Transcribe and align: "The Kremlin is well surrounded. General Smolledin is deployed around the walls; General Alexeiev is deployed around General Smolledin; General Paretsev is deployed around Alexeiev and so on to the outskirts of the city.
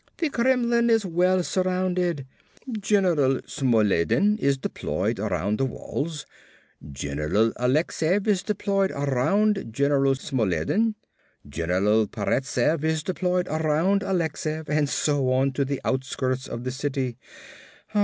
"The 0.17 0.29
Kremlin 0.29 0.89
is 0.89 1.05
well 1.05 1.43
surrounded. 1.43 2.25
General 2.79 3.39
Smolledin 3.45 4.39
is 4.39 4.57
deployed 4.57 5.19
around 5.19 5.59
the 5.59 5.65
walls; 5.65 6.25
General 6.91 7.51
Alexeiev 7.57 8.25
is 8.25 8.41
deployed 8.41 8.89
around 8.89 9.67
General 9.69 10.15
Smolledin; 10.15 10.95
General 11.47 12.07
Paretsev 12.07 12.83
is 12.83 13.03
deployed 13.03 13.47
around 13.47 14.01
Alexeiev 14.01 14.69
and 14.69 14.89
so 14.89 15.31
on 15.31 15.51
to 15.51 15.63
the 15.63 15.79
outskirts 15.85 16.47
of 16.47 16.63
the 16.63 16.71
city. 16.71 17.19